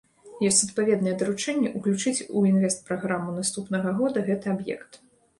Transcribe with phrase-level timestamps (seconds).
[0.49, 4.99] Ёсць адпаведнае даручэнне ўключыць у інвестпраграму наступнага года гэты аб'ект.